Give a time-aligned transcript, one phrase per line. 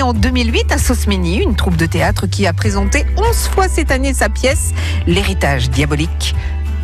[0.00, 4.14] en 2008 à Sosmini, une troupe de théâtre qui a présenté 11 fois cette année
[4.14, 4.72] sa pièce
[5.06, 6.36] L'héritage diabolique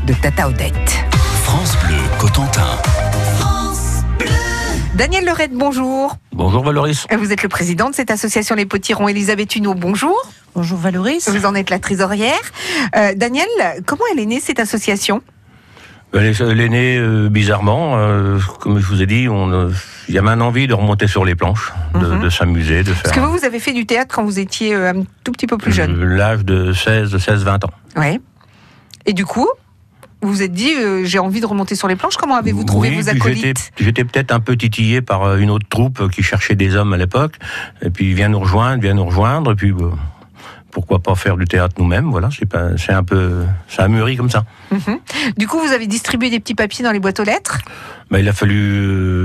[0.06, 1.04] de Tata Odette.
[1.44, 2.66] France Bleu Cotentin.
[4.96, 6.16] Daniel Lered, bonjour.
[6.32, 7.06] Bonjour Valoris.
[7.16, 9.08] Vous êtes le président de cette association Les Potirons.
[9.08, 10.16] Elisabeth Huneau, bonjour.
[10.54, 11.28] Bonjour Valoris.
[11.28, 12.40] Vous en êtes la trésorière.
[12.96, 13.46] Euh, Daniel,
[13.86, 15.22] comment elle est née cette association?
[16.14, 19.70] Elle est née euh, bizarrement, euh, comme je vous ai dit, euh,
[20.08, 22.22] il y a une envie de remonter sur les planches, de, Mhm.
[22.22, 24.74] de s'amuser, de Parce faire que vous, vous avez fait du théâtre quand vous étiez
[24.74, 25.94] euh, un tout petit peu plus jeune.
[26.00, 27.70] euh, l'âge de 16, de 16, 20 ans.
[27.96, 28.20] Ouais.
[29.04, 29.48] Et du coup,
[30.22, 32.16] vous vous êtes dit, euh, j'ai envie de remonter sur les planches.
[32.16, 33.72] Comment avez-vous trouvé Oui, vos acolytes?
[33.78, 36.96] j'étais- peut-être un peu titillé par euh, une autre troupe qui cherchait des hommes à
[36.96, 37.34] l'époque,
[37.82, 39.90] et puis vient nous rejoindre, vient nous rejoindre, et puis euh,
[40.76, 44.14] pourquoi pas faire du théâtre nous-mêmes, voilà, c'est pas- c'est un peu, ça a mûri
[44.18, 44.44] comme ça.
[44.70, 44.98] Mhm.
[45.38, 47.60] Du coup, vous avez distribué des petits papiers dans les boîtes aux lettres?
[48.10, 48.58] Ben, il a fallu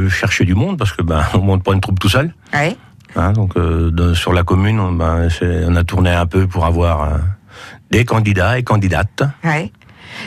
[0.05, 2.33] euh, chercher du monde, parce que ben, on monte pas une troupe tout seul.
[2.53, 2.77] Ouais.
[3.17, 5.27] Hein, donc euh, de- sur la commune, on, ben,
[5.67, 7.17] on a tourné un peu pour avoir euh,
[7.91, 9.23] des candidats et candidates.
[9.43, 9.73] ouais.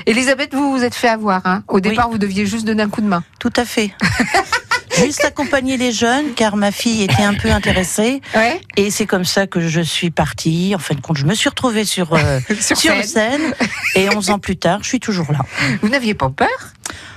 [0.06, 1.40] Elisabeth, vous vous êtes fait avoir.
[1.46, 1.62] Hein?
[1.68, 3.22] Au départ, vous deviez juste donner un coup de main.
[3.38, 3.92] Tout à fait.
[4.96, 8.20] Juste accompagner les jeunes, car ma fille était un peu intéressée.
[8.34, 8.60] Ouais.
[8.76, 10.72] Et c'est comme ça que je suis partie.
[10.74, 13.02] En fin de compte, je me suis retrouvée sur, euh, Sur sur scène.
[13.04, 13.54] scène.
[13.96, 15.38] Et 11 ans plus tard, je suis toujours là.
[15.82, 16.48] Vous n'aviez pas peur?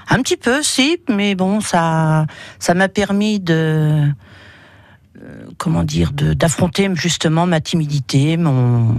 [0.10, 2.26] Un petit peu, si, mais bon, ça
[2.60, 3.54] ça m'a permis de.
[5.22, 8.96] euh, Comment dire, d'affronter justement ma timidité, mon.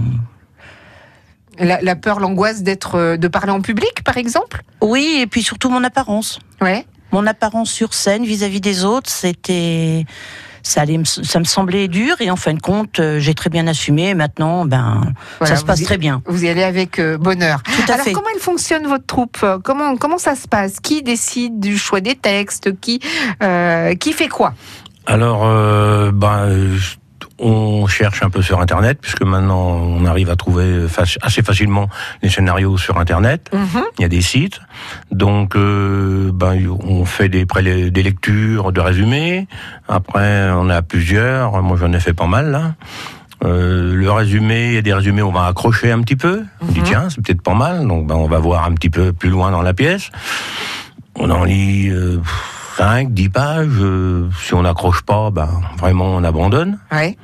[1.57, 4.61] la, la peur, l'angoisse d'être, euh, de parler en public, par exemple?
[4.81, 6.39] Oui, et puis surtout mon apparence.
[6.61, 6.85] Ouais.
[7.11, 10.05] Mon apparence sur scène vis-à-vis des autres, c'était.
[10.61, 13.49] Ça, allait me- ça me semblait dur et en fin de compte, euh, j'ai très
[13.49, 14.13] bien assumé.
[14.13, 16.21] Maintenant, ben, Voilà, ça se passe vous y- très bien.
[16.25, 17.63] Vous y allez avec euh, bonheur.
[17.63, 18.11] Tout à Alors, fait.
[18.11, 19.43] comment elle fonctionne votre troupe?
[19.63, 20.81] Comment comment ça se passe?
[20.81, 22.77] Qui décide du choix des textes?
[22.81, 22.99] Qui
[23.41, 24.53] euh, qui fait quoi?
[25.05, 26.77] Alors, euh, ben, euh,
[27.39, 30.85] on cherche un peu sur Internet, puisque maintenant on arrive à trouver
[31.21, 31.87] assez facilement
[32.21, 33.49] les scénarios sur Internet.
[33.53, 33.81] Mhm.
[33.97, 34.59] Il y a des sites,
[35.11, 37.45] donc euh, ben, on fait des,
[37.91, 39.47] des lectures de résumés.
[39.87, 41.61] Après, on a plusieurs.
[41.63, 42.73] Moi, j'en ai fait pas mal là.
[43.45, 46.43] Euh, le résumé, il y a des résumés, on va accrocher un petit peu.
[46.61, 46.85] On dit Mhm.
[46.85, 49.49] tiens, c'est peut-être pas mal, donc ben, on va voir un petit peu plus loin
[49.51, 50.11] dans la pièce.
[51.15, 52.17] On en lit euh,
[52.79, 53.67] 5, 10 pages.
[53.81, 56.79] euh, si on n'accroche pas, ben, vraiment on abandonne.
[56.93, 57.17] Ouais.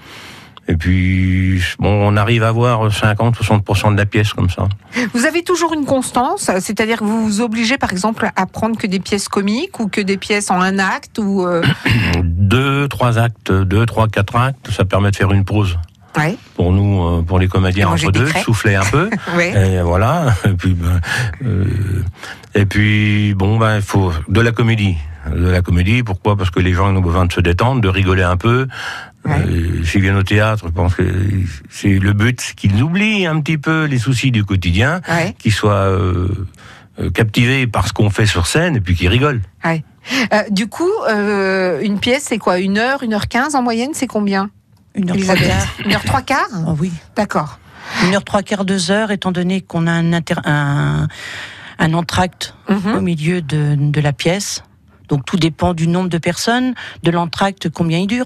[0.67, 4.67] Et puis, bon, on arrive à voir 50-60% de la pièce comme ça.
[5.13, 8.85] Vous avez toujours une constance, c'est-à-dire que vous vous obligez, par exemple, à prendre que
[8.87, 11.45] des pièces comiques ou que des pièces en un acte ou.
[11.47, 11.61] euh,
[12.23, 15.77] Deux, trois actes, deux, trois, quatre actes, ça permet de faire une pause.
[16.17, 16.35] Ouais.
[16.55, 19.09] Pour nous, euh, pour les comédiens entre deux, souffler un peu.
[19.37, 19.77] Ouais.
[19.77, 20.33] Et voilà.
[20.45, 20.99] Et puis, ben,
[21.45, 21.65] euh,
[22.55, 24.95] et puis bon, ben, il faut de la comédie.
[25.33, 26.35] De la comédie, pourquoi?
[26.37, 28.67] Parce que les gens ont besoin de se détendre, de rigoler un peu.
[29.25, 29.33] Ouais.
[29.47, 31.03] Euh, S'ils viennent au théâtre, je pense que
[31.69, 35.33] c'est le but, c'est qu'ils oublient un petit peu les soucis du quotidien, Ouais.
[35.39, 36.27] qu'ils soient euh,
[36.99, 39.41] euh, captivés par ce qu'on fait sur scène et puis qu'ils rigolent.
[39.65, 39.75] Euh,
[40.51, 42.59] du coup, euh, une pièce, c'est quoi?
[42.59, 44.51] Une heure, une heure quinze en moyenne, c'est combien?
[44.93, 45.67] Une heure trois quarts.
[45.83, 46.47] Une heure trois quarts?
[46.53, 46.91] Ah oui.
[47.15, 47.57] D'accord.
[48.05, 51.07] Une heure trois quarts, deux heures, étant donné qu'on a un, inter- un,
[51.79, 52.95] un entracte Mhm.
[52.95, 54.63] au milieu de, de la pièce.
[55.09, 56.73] Donc tout dépend du nombre de personnes,
[57.03, 58.25] de l'entracte, combien il dure.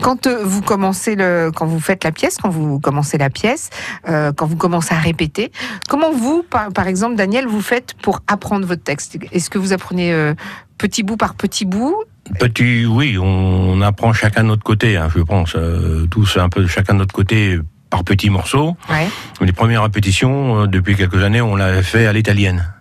[0.00, 3.68] Quand euh, vous commencez le, quand vous faites la pièce, quand vous commencez la pièce,
[4.08, 5.52] euh, quand vous commencez à répéter,
[5.88, 9.18] comment vous, par, par exemple, Daniel, vous faites pour apprendre votre texte?
[9.32, 10.32] Est-ce que vous apprenez euh,
[10.78, 11.96] petit bout par petit bout?
[12.38, 15.54] Petit, oui, on apprend chacun de notre côté, hein, je pense.
[15.54, 17.58] euh, tous un peu chacun de notre côté
[17.90, 18.76] par petits morceaux.
[18.88, 19.08] Ouais.
[19.40, 22.72] Les premières répétitions, euh, depuis quelques années, on l'a fait à l'italienne.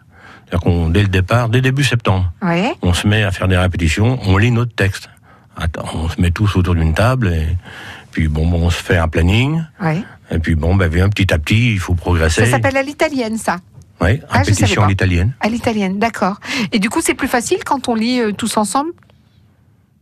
[0.49, 2.31] C'est-à-dire qu'on, dès le départ, dès début septembre,
[2.81, 5.09] on se met à faire des répétitions, on lit notre texte.
[5.55, 7.55] Attends, on se met tous autour d'une table et
[8.11, 9.61] puis bon, bon, on se fait un planning.
[10.31, 12.45] Et puis bon, ben, bien, petit à petit, il faut progresser.
[12.45, 13.57] Ça s'appelle à l'italienne, ça.
[14.01, 15.33] Oui, Ah, répétition à l'italienne.
[15.41, 16.39] À l'italienne, d'accord.
[16.71, 18.91] Et du coup, c'est plus facile quand on lit euh, tous ensemble?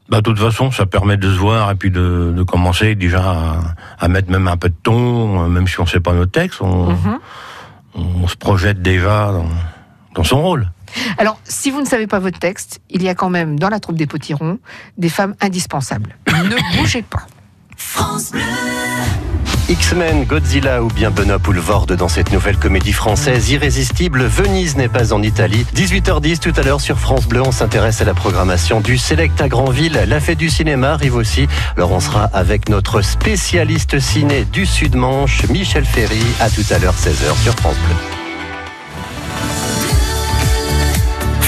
[0.10, 3.22] Bah, de toute façon, ça permet de se voir et puis de, de commencer déjà
[3.32, 3.60] à,
[4.00, 6.32] à mettre même un peu de ton, euh, même si on ne sait pas notre
[6.32, 7.20] texte, on, Mhm.
[7.96, 9.48] on se projette déjà dans,
[10.18, 10.72] dans son rôle.
[11.18, 13.80] Alors, si vous ne savez pas votre texte, il y a quand même dans la
[13.80, 14.60] troupe des potirons
[14.98, 16.18] des femmes indispensables.
[16.28, 17.26] ne bougez pas.
[19.70, 25.14] X-Men, Godzilla ou bien Benoît Poulvorde dans cette nouvelle comédie française irrésistible Venise n'est pas
[25.14, 25.66] en Italie.
[25.76, 29.50] 18h10 tout à l'heure sur France Bleu, on s'intéresse à la programmation du Select à
[29.50, 30.02] Granville.
[30.08, 31.48] La fête du cinéma arrive aussi.
[31.76, 36.24] Alors on sera avec notre spécialiste ciné du Sud-Manche, Michel Ferry.
[36.40, 38.27] À tout à l'heure 16h sur France Bleu.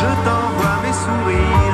[0.00, 1.65] Je t'envoie mes sourires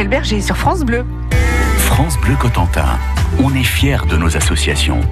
[0.00, 1.04] Michel Berger sur France Bleu.
[1.76, 2.98] France Bleu Cotentin.
[3.38, 5.02] On est fiers de nos associations.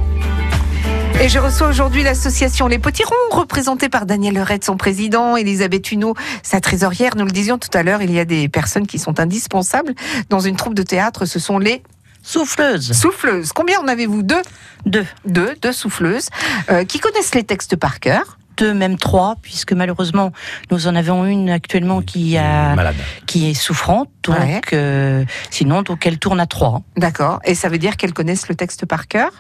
[1.21, 6.15] Et je reçois aujourd'hui l'association Les Potirons, représentée par Daniel Leret, son président, Elisabeth Huneau,
[6.43, 7.17] sa trésorière.
[7.17, 9.95] Nous le disions tout à l'heure, il y a des personnes qui sont indispensables
[10.31, 11.27] dans une troupe de théâtre.
[11.27, 11.83] Ce sont les
[12.23, 12.93] Souffleuse.
[12.95, 13.53] souffleuses.
[13.53, 14.41] Combien en avez-vous Deux
[14.87, 15.07] Deux.
[15.27, 16.31] Deux, deux souffleuses
[16.71, 18.39] euh, qui connaissent les textes par cœur.
[18.57, 20.33] Deux, même trois, puisque malheureusement,
[20.71, 22.97] nous en avons une actuellement qui, a, Malade.
[23.27, 24.09] qui est souffrante.
[24.33, 24.61] Donc, Ouais.
[24.75, 26.83] euh, sinon, donc elle tourne à trois.
[26.97, 27.41] D'accord.
[27.45, 29.31] Et ça veut dire qu'elles connaissent le texte par cœur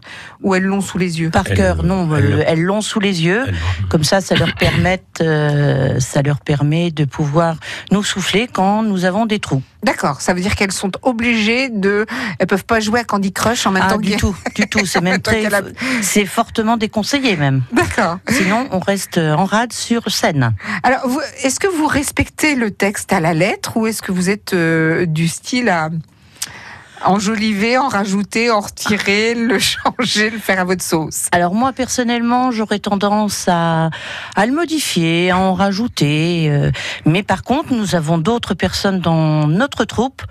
[0.42, 3.24] ou elles l'ont sous les yeux Par cœur, non, elle- euh, elles l'ont sous les
[3.24, 3.44] yeux.
[3.90, 7.56] Comme ça, ça leur permet, euh, ça leur permet de pouvoir
[7.92, 9.62] nous souffler quand nous avons des trous.
[9.82, 10.20] D'accord.
[10.20, 12.04] Ça veut dire qu'elles sont obligées de.
[12.38, 14.66] Elles peuvent pas jouer à Candy Crush en même Ah, temps du que- tout, du
[14.68, 14.84] tout.
[14.86, 15.62] C'est même très, a-
[16.02, 17.62] c'est fortement déconseillé même.
[17.72, 18.18] D'accord.
[18.28, 20.54] Sinon, on reste en rade sur scène.
[20.82, 21.02] Alors,
[21.44, 24.77] est-ce que vous respectez le texte à la lettre ou est-ce que vous êtes euh,
[25.06, 25.90] du style à
[27.04, 32.50] enjoliver, en rajouter, en retirer, le changer, le faire à votre sauce Alors moi personnellement,
[32.50, 33.90] j'aurais tendance à,
[34.34, 36.48] à le modifier, à en rajouter.
[36.50, 36.70] euh,
[37.04, 40.22] mais par contre, nous avons d'autres personnes dans notre troupe.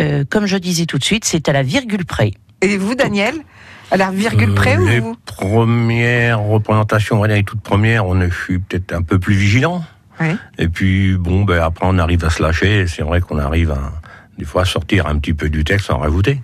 [0.00, 2.32] euh, comme je disais tout de suite, c'est à la virgule près.
[2.62, 3.34] Et vous, Daniel
[3.90, 7.62] À la virgule Euh, près ou Les vous premières représentations, on va dire les toutes
[7.62, 9.82] premières, on est, je suis peut-être un peu plus vigilant.
[10.58, 12.86] Et puis, bon, ben, après, on arrive à se lâcher.
[12.86, 13.92] C'est vrai qu'on arrive à,
[14.38, 16.42] des fois, à sortir un petit peu du texte sans rajouter.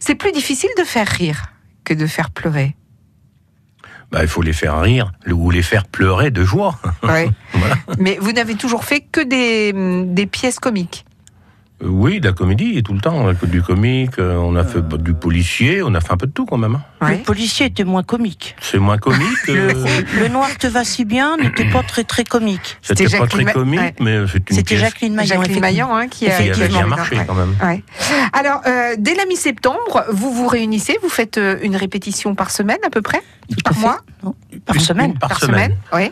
[0.00, 1.52] C'est plus difficile de faire rire
[1.84, 2.74] que de faire pleurer.
[4.12, 6.78] Ben, il faut les faire rire ou les faire pleurer de joie.
[7.02, 7.30] Ouais.
[7.52, 7.76] Voilà.
[7.98, 9.72] Mais vous n'avez toujours fait que des,
[10.04, 11.05] des pièces comiques.
[11.82, 13.14] Euh, Oui, de la comédie, tout le temps.
[13.14, 16.16] On a fait du comique, euh, on a fait du policier, on a fait un
[16.16, 16.76] peu de tout quand même.
[16.76, 16.82] hein.
[17.06, 17.18] Ouais.
[17.18, 18.56] Le policier était moins comique.
[18.60, 19.46] C'est moins comique.
[19.46, 19.84] Le, euh,
[20.20, 22.78] le noir te va si bien n'était pas très très comique.
[22.80, 23.94] C'était pas très Ma- comique, ouais.
[24.00, 25.34] mais c'est une C'était Jacqueline Maillon.
[25.42, 25.60] Jacqueline.
[25.60, 27.24] Maillan hein, qui a, qui avait bien marché ouais.
[27.26, 27.54] quand même.
[27.62, 27.82] Ouais.
[28.32, 32.78] Alors, euh, dès la mi-septembre, vous vous réunissez, vous faites euh, une répétition par semaine
[32.86, 33.20] à peu près?
[33.48, 34.34] Tout Par mois Non,
[34.64, 35.10] Par Une- semaine.
[35.12, 35.76] une par, semaine.
[35.92, 36.10] oui.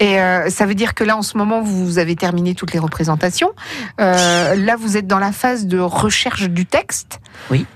[0.00, 2.78] Et euh, ça veut dire que là, en ce moment, vous avez terminé toutes les
[2.78, 3.50] représentations.
[4.00, 7.20] Euh, là, vous êtes dans la phase de recherche du texte.
[7.50, 7.66] Oui,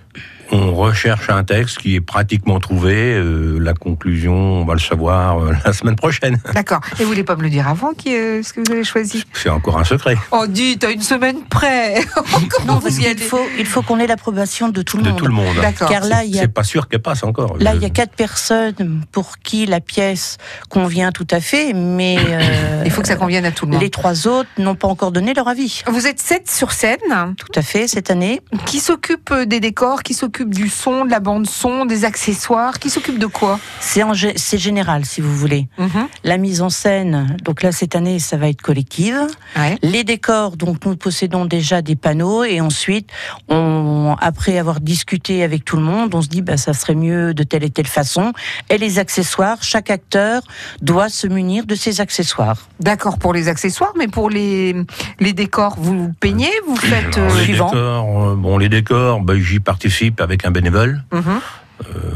[0.55, 2.95] on recherche un texte qui est pratiquement trouvé.
[2.95, 6.39] Euh, la conclusion, on va le savoir euh, la semaine prochaine.
[6.55, 6.81] D'accord.
[6.99, 9.25] Et vous voulez pas me le dire avant qui, euh, ce que vous avez choisi?
[9.33, 10.17] C'est encore un secret.
[10.31, 11.97] Oh, dites, à une semaine près
[12.67, 15.19] Non, parce qu'il faut, il faut qu'on ait l'approbation de tout le De monde.
[15.19, 15.57] tout le monde.
[15.61, 15.89] D'accord.
[15.89, 17.57] Car là, il y a C'est pas sûr qu'elle passe encore.
[17.59, 22.17] Là, il y a quatre personnes pour qui la pièce convient tout à fait, mais
[22.19, 23.81] euh, Il faut que ça convienne à tout le monde.
[23.83, 25.83] les trois autres n'ont pas encore donné leur avis.
[25.89, 26.99] Vous êtes sept sur scène.
[27.37, 28.41] Tout à fait, cette année.
[28.67, 32.91] Qui s'occupe des décors Qui s'occupe du son, de la bande son, des accessoires Qui
[32.91, 33.59] s'occupe de quoi?
[33.81, 35.69] C'est en gé- c'est général, si vous voulez.
[35.79, 36.09] Mhm.
[36.25, 39.19] La mise en scène, donc là, cette année, ça va être collective.
[39.57, 39.77] Ouais.
[39.83, 43.09] Les décors, donc nous possédons déjà des panneaux et ensuite,
[43.49, 47.35] on, après avoir discuté avec tout le monde, on se dit bah ça serait mieux
[47.35, 48.33] de telle et telle façon.
[48.71, 50.43] Et les accessoires, chaque acteur
[50.83, 52.69] doit se munir de ses accessoires.
[52.81, 54.75] D'accord pour les accessoires, mais pour les,
[55.21, 57.17] les décors, vous peignez Vous faites.
[57.17, 57.67] Alors, euh, les suivant?
[57.71, 61.05] décors, euh, bon, les décors, bah, j'y participe avec un bénévole.
[61.13, 61.41] mhm.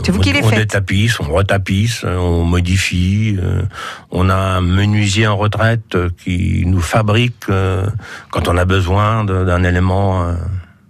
[0.05, 3.37] C'est vous on, qui les on faites détapisse, on retapisse, euh, on modifie.
[3.43, 3.62] euh,
[4.11, 7.85] on a un menuisier en retraite euh, qui nous fabrique euh,
[8.31, 10.35] quand on a besoin d'un élément euh,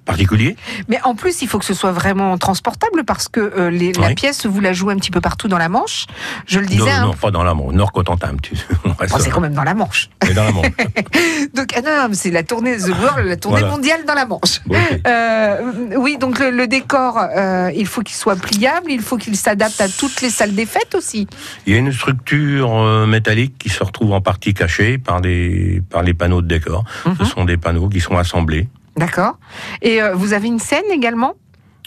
[0.08, 0.56] particulier.
[0.88, 4.10] Mais en plus, il faut que ce soit vraiment transportable parce que euh, les- la
[4.14, 6.06] pièce, vous la jouez un petit peu partout dans la Manche.
[6.46, 6.82] Je le disais.
[6.84, 7.00] non, hein.
[7.06, 8.34] non, pas dans la Manche, Nord-Cotentin.
[8.42, 8.54] tu-
[8.86, 10.08] Oh, c'est quand même dans la Manche.
[10.26, 10.66] mais dans la Manche.
[11.54, 13.74] Donc, ah non, c'est la tournée The World, la tournée Voilà.
[13.74, 14.60] mondiale dans la Manche.
[15.06, 19.36] Euh, oui, donc le, le décor, euh, il faut qu'il soit pliable, il faut qu'il
[19.36, 21.26] s'adapte à toutes les salles des fêtes aussi.
[21.66, 26.02] Il y a une structure métallique qui se retrouve en partie cachée par les, par
[26.02, 26.84] les panneaux de décor.
[27.06, 27.16] Mhm.
[27.20, 28.68] Ce sont des panneaux qui sont assemblés.
[28.98, 29.38] D'accord.
[29.80, 31.34] Et euh, vous avez une scène également?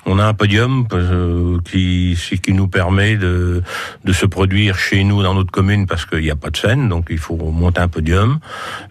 [0.06, 3.62] On a un podium euh, qui, nous permet de,
[4.04, 6.90] de se produire chez nous dans notre commune parce qu'il n'y a pas de scène,
[6.90, 8.40] donc il faut monter un podium.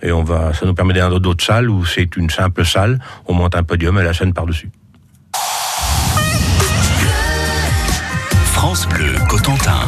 [0.03, 3.01] Et on va, ça nous permet d'aller dans d'autres salles où c'est une simple salle.
[3.27, 4.71] On monte un podium et la scène par-dessus.
[8.53, 9.81] France Bleu Cotentin.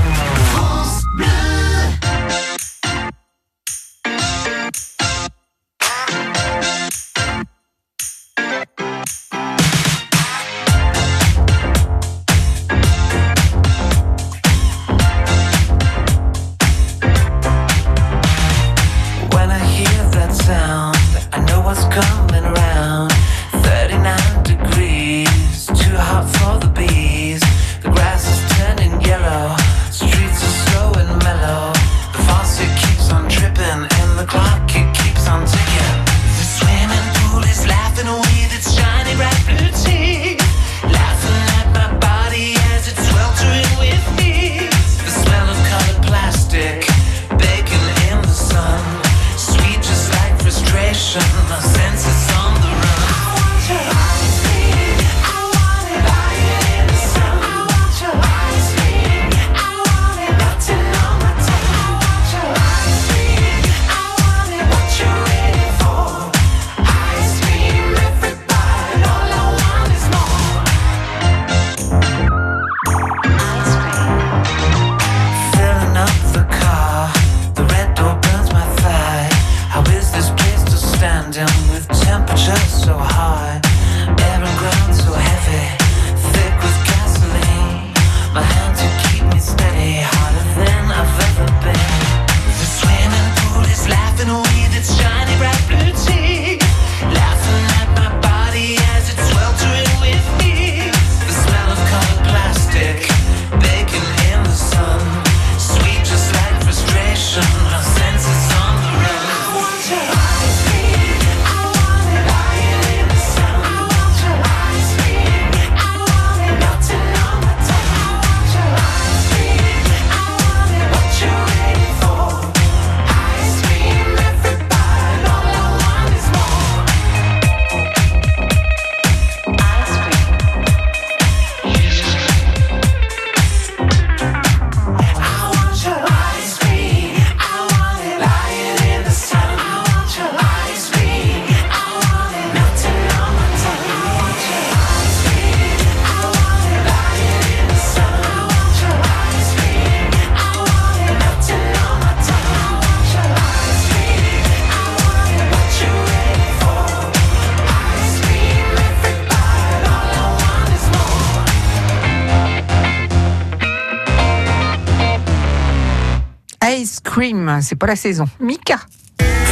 [167.73, 168.27] C'est pas la saison.
[168.39, 168.81] Mika.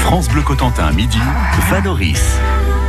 [0.03, 1.19] France Bleu Cotentin, midi,
[1.71, 2.21] Valoris.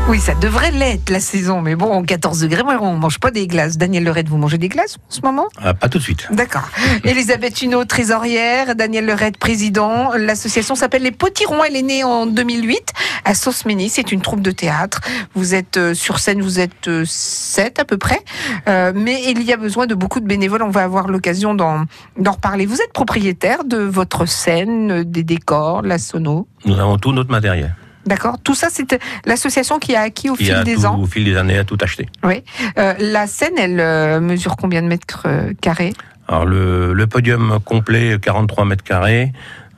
[0.10, 3.78] Oui, ça devrait l'être la saison, mais bon, 14 degrés, on mange pas des glaces.
[3.78, 5.48] Daniel Lered, vous mangez des glaces en ce moment?
[5.58, 6.28] Ah, pas tout de suite.
[6.32, 6.68] D'accord.
[7.06, 10.12] Elisabeth Huneau, trésorière, Daniel Lered, président.
[10.18, 11.64] L'association s'appelle Les Potirons.
[11.64, 12.92] Elle est née en 2008
[13.24, 13.90] à Sauce-Ménis.
[13.90, 15.00] C'est une troupe de théâtre.
[15.34, 18.20] Vous êtes euh, sur scène, vous êtes euh, sept à peu près.
[18.68, 20.64] Euh, mais il y a besoin de beaucoup de bénévoles.
[20.64, 21.86] On va avoir l'occasion d'en
[22.18, 22.66] reparler.
[22.66, 26.48] Vous êtes propriétaire de votre scène, des décors, la sono?
[26.66, 27.76] Nous avons tout notre matériel.
[28.06, 31.00] D'accord Tout ça, c'est l'association qui a acquis au Qui fil des tout, ans.
[31.00, 32.08] au fil des années, a tout acheté.
[32.24, 32.44] Oui.
[32.78, 35.94] Euh, la scène, elle euh, mesure combien de mètres euh, carrés?
[36.28, 39.32] Alors le, le podium complet, 43 mètres carrés.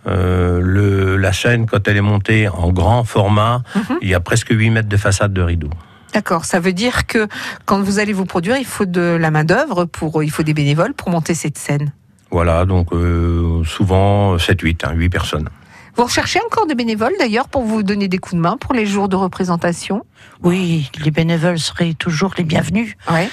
[0.06, 3.98] Euh, le, la scène, quand elle est montée en grand format, Mhm.
[4.02, 5.70] il y a presque 8 mètres de façade de rideau.
[6.14, 6.46] D'accord.
[6.46, 7.28] Ça veut dire que
[7.66, 10.54] quand vous allez vous produire, il faut de la main d'œuvre pour, il faut des
[10.54, 11.92] bénévoles pour monter cette scène?
[12.32, 15.50] Voilà, donc euh, souvent 7-8, hein, 8 personnes.
[15.96, 18.86] Vous recherchez encore des bénévoles d'ailleurs pour vous donner des coups de main pour les
[18.86, 20.04] jours de représentation?
[20.42, 22.96] Oui, les bénévoles seraient toujours les bienvenus.
[23.12, 23.30] Ouais.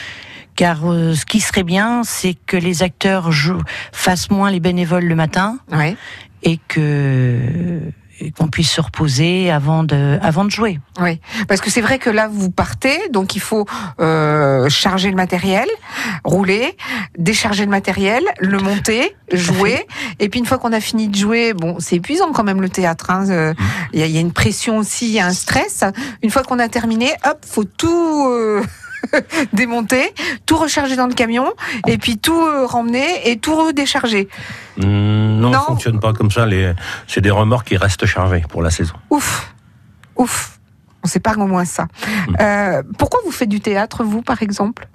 [0.57, 3.63] Car euh, ce qui serait bien, c'est que les acteurs jouent,
[3.93, 5.97] fassent moins les bénévoles le matin Ouais.
[6.43, 7.81] et que
[8.37, 10.79] qu'on puisse se reposer avant de, avant de jouer.
[11.01, 13.67] Oui, parce que c'est vrai que là vous partez, donc il faut
[14.01, 15.69] euh, charger le matériel,
[16.25, 16.77] rouler,
[17.19, 19.87] décharger le matériel, le monter, jouer,
[20.19, 22.69] et puis une fois qu'on a fini de jouer, bon c'est épuisant quand même le
[22.69, 23.11] théâtre.
[23.11, 23.55] hein, euh,
[23.93, 25.85] Il y, y a une pression aussi, il y a un stress.
[26.23, 28.27] Une fois qu'on a terminé, hop, faut tout.
[28.29, 28.63] euh,
[29.53, 30.13] démonter,
[30.47, 31.53] tout recharger dans le camion
[31.87, 34.29] et puis tout euh, remmener et tout redécharger.
[34.77, 35.53] Hmm, non, Non.
[35.53, 36.47] ça fonctionne pas comme ça.
[36.47, 36.73] Les,
[37.07, 38.95] c'est des remorques qui restent chargées pour la saison.
[39.11, 39.55] Ouf,
[40.17, 40.59] ouf.
[41.03, 41.87] On s'épargne au moins ça.
[42.41, 44.87] Euh, pourquoi vous faites du théâtre, vous, par exemple?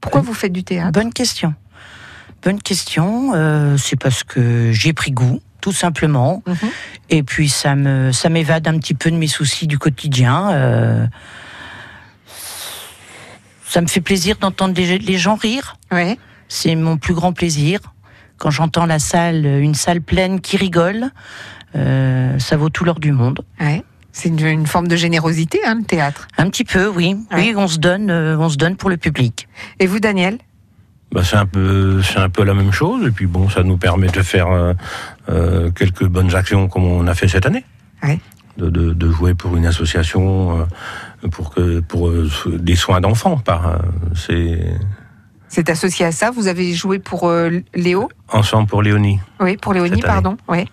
[0.00, 0.92] Pourquoi vous faites du théâtre?
[0.92, 1.54] Bonne question.
[2.42, 3.32] Bonne question.
[3.34, 6.42] euh, c'est parce que j'ai pris goût, tout simplement.
[6.46, 6.56] Mhm.
[7.10, 10.50] Et puis ça me, ça m'évade un petit peu de mes soucis du quotidien.
[10.52, 11.06] euh,
[13.70, 15.76] ça me fait plaisir d'entendre les, les gens rire.
[15.92, 16.18] Ouais.
[16.48, 17.78] C'est mon plus grand plaisir.
[18.36, 21.10] Quand j'entends la salle, une salle pleine qui rigole,
[21.76, 23.40] euh, ça vaut tout l'or du monde.
[23.60, 23.84] ouais.
[24.12, 26.26] C'est une, une forme de générosité, hein, le théâtre.
[26.36, 27.14] Un petit peu, oui.
[27.30, 27.52] Ouais.
[27.52, 29.46] Oui, on se donne, euh, on se donne pour le public.
[29.78, 30.38] Et vous, Daniel?
[31.12, 33.06] Bah, c'est un peu, c'est un peu la même chose.
[33.06, 34.74] Et puis bon, ça nous permet de faire euh,
[35.28, 37.64] euh, quelques bonnes actions comme on a fait cette année.
[38.02, 38.18] Ouais.
[38.58, 40.64] De, de, de jouer pour une association euh,
[41.28, 43.36] pour que pour euh, des soins d'enfants.
[43.38, 43.76] Par, euh,
[44.14, 44.60] c'est
[45.48, 46.30] C'est associé à ça.
[46.30, 48.08] Vous avez joué pour euh, Léo?
[48.28, 49.20] Ensemble pour Léonie.
[49.40, 50.36] Oui, pour Léonie, pardon.
[50.48, 50.66] Ouais.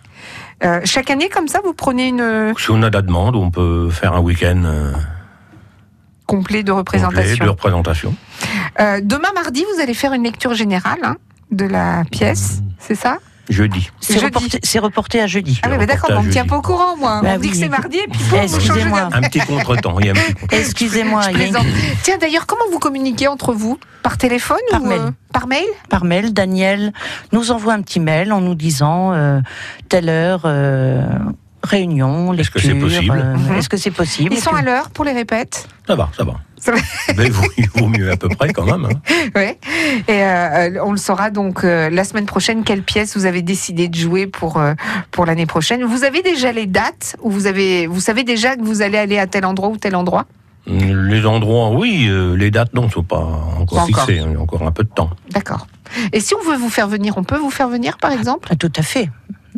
[0.63, 3.51] Euh, chaque année, comme ça, vous prenez une Si on a de la demande, on
[3.51, 4.93] peut faire un week-end euh,
[6.25, 7.45] complet de complet représentation.
[7.45, 8.15] de représentation.
[8.79, 11.17] Demain, mardi, vous allez faire une lecture générale hein,
[11.51, 13.17] de la pièce, c'est ça?
[13.49, 13.89] Jeudi.
[14.01, 15.59] C'est reporté, à jeudi.
[15.63, 17.21] Ah oui, mais d'accord, on ne tient pas au courant, moi.
[17.23, 17.51] Bah on dit oui.
[17.51, 18.81] que c'est mardi et puis boum, vous changez.
[18.81, 19.99] Un petit contretemps.
[19.99, 20.57] Il y a un petit contretemps.
[20.59, 21.21] Excusez-moi.
[22.03, 23.79] Tiens, d'ailleurs, comment vous communiquez entre vous?
[24.03, 24.99] Par téléphone Par ou mail.
[25.01, 25.65] euh, par mail?
[25.89, 26.93] Par mail, Daniel
[27.33, 29.39] nous envoie un petit mail en nous disant euh,
[29.89, 31.01] telle heure, euh,
[31.67, 33.55] réunion, Est-ce que c'est possible euh, Mhm.
[33.57, 36.33] Est-ce que c'est possible Ils sont à l'heure pour les répètes Ça va, ça va.
[37.15, 38.85] Mais il vaut, il vaut mieux à peu près quand même.
[38.85, 38.99] hein.
[39.35, 39.59] Ouais.
[40.07, 42.63] Et euh, on le saura donc euh, la semaine prochaine.
[42.63, 44.73] Quelle pièce vous avez décidé de jouer pour euh,
[45.11, 48.63] pour l'année prochaine Vous avez déjà les dates ou vous avez vous savez déjà que
[48.63, 50.25] vous allez aller à tel endroit ou tel endroit?
[50.69, 52.07] Les endroits, oui.
[52.09, 54.05] euh, les dates, non, ne sont pas encore Pas encore.
[54.05, 54.19] fixées.
[54.19, 55.09] hein, Il y a encore un peu de temps.
[55.31, 55.65] D'accord.
[56.11, 58.49] Et si on veut vous faire venir, on peut vous faire venir, par exemple?
[58.51, 59.09] Ah, Tout à fait,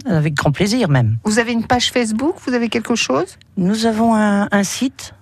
[0.06, 1.18] avec grand plaisir même.
[1.24, 2.36] Vous avez une page Facebook?
[2.46, 3.38] Vous avez quelque chose?
[3.58, 5.14] Nous avons un, un site.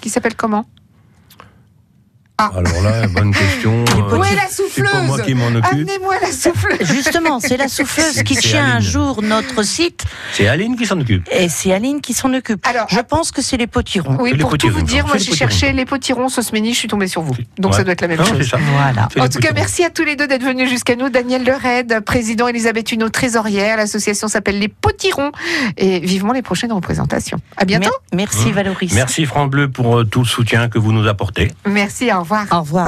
[0.00, 0.64] qui s'appelle comment?
[2.38, 3.82] Alors là, bonne question.
[3.96, 5.64] Où euh, est la c'est pas moi souffleuse qui m'en occupe.
[5.72, 6.78] Amenez-moi la souffleuse.
[6.82, 8.80] Justement, c'est la souffleuse qui C'est tient un Aline.
[8.90, 11.26] jour notre site C'est Aline qui s'en occupe.
[11.32, 12.66] et c'est Aline qui s'en occupe.
[12.66, 14.18] Alors, Je pense que c'est les potirons.
[14.20, 16.74] Oui, C'est les pour tout potirons, vous dire, moi C'est j'ai cherché les potirons Sauce-Ménis,
[16.74, 17.34] je suis tombée sur vous.
[17.58, 17.78] Donc Ouais.
[17.78, 18.36] ça doit être la même Non, chose.
[18.42, 18.58] c'est ça.
[18.58, 19.08] Voilà.
[19.14, 21.08] C'est En tout cas, merci à tous les deux d'être venus jusqu'à nous.
[21.08, 23.78] Daniel Lered, président, Elisabeth Huneau, trésorière.
[23.78, 25.32] L'association s'appelle Les Potirons.
[25.78, 27.38] Et vivement les prochaines représentations.
[27.56, 27.90] À bientôt.
[28.12, 28.92] Mer- Merci Valoris.
[28.92, 31.50] Merci France Bleu pour euh, tout le soutien que vous nous apportez.
[31.66, 32.46] Merci, au revoir.
[32.52, 32.84] Au revoir.